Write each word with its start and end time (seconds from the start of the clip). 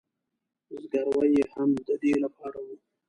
زګیروي 0.81 1.27
یې 1.37 1.43
هم 1.53 1.69
د 1.87 1.89
دې 2.01 2.13
له 2.23 2.27
پاره 2.35 2.59
و. 2.65 2.67